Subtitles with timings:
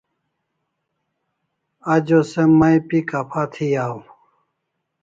[1.93, 3.97] Ajo se mai pi kapha thi aw